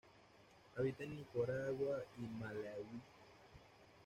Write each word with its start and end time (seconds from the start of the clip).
Habita 0.75 1.03
en 1.03 1.15
Nigeria 1.17 1.71
y 2.17 2.25
Malaui. 2.41 3.01